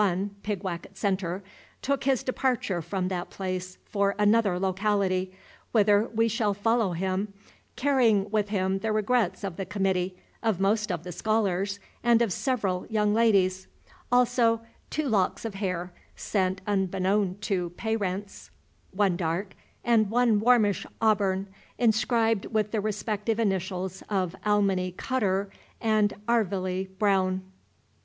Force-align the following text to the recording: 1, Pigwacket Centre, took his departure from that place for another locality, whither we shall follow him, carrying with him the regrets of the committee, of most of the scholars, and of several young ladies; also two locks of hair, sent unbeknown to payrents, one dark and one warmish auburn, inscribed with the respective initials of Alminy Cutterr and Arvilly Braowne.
1, 0.01 0.35
Pigwacket 0.41 0.97
Centre, 0.97 1.43
took 1.83 2.05
his 2.05 2.23
departure 2.23 2.81
from 2.81 3.07
that 3.07 3.29
place 3.29 3.77
for 3.85 4.15
another 4.17 4.57
locality, 4.57 5.31
whither 5.73 6.05
we 6.07 6.27
shall 6.27 6.55
follow 6.55 6.93
him, 6.93 7.31
carrying 7.75 8.27
with 8.31 8.49
him 8.49 8.79
the 8.79 8.91
regrets 8.91 9.43
of 9.43 9.57
the 9.57 9.63
committee, 9.73 10.17
of 10.41 10.59
most 10.59 10.91
of 10.91 11.03
the 11.03 11.11
scholars, 11.11 11.77
and 12.03 12.23
of 12.23 12.33
several 12.33 12.87
young 12.87 13.13
ladies; 13.13 13.67
also 14.11 14.61
two 14.89 15.07
locks 15.07 15.45
of 15.45 15.53
hair, 15.53 15.93
sent 16.15 16.61
unbeknown 16.65 17.37
to 17.39 17.69
payrents, 17.77 18.49
one 18.89 19.15
dark 19.15 19.53
and 19.83 20.09
one 20.09 20.39
warmish 20.39 20.83
auburn, 20.99 21.45
inscribed 21.77 22.47
with 22.47 22.71
the 22.71 22.81
respective 22.81 23.39
initials 23.39 24.01
of 24.09 24.35
Alminy 24.47 24.95
Cutterr 24.97 25.51
and 25.79 26.11
Arvilly 26.27 26.89
Braowne. 26.97 27.41